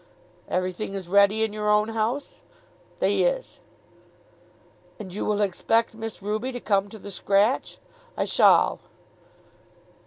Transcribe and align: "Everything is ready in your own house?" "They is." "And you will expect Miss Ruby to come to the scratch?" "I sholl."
"Everything 0.49 0.95
is 0.95 1.07
ready 1.07 1.43
in 1.43 1.53
your 1.53 1.69
own 1.69 1.89
house?" 1.89 2.41
"They 2.97 3.19
is." 3.21 3.59
"And 4.97 5.13
you 5.13 5.23
will 5.25 5.41
expect 5.41 5.93
Miss 5.93 6.23
Ruby 6.23 6.51
to 6.53 6.59
come 6.59 6.89
to 6.89 6.97
the 6.97 7.11
scratch?" 7.11 7.77
"I 8.17 8.25
sholl." 8.25 8.79